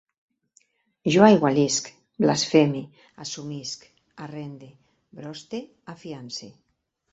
[1.15, 1.91] Jo aigualisc,
[2.25, 2.81] blasfeme,
[3.27, 3.87] assumisc,
[4.27, 4.73] arrende,
[5.23, 5.63] broste,
[5.97, 6.53] afiance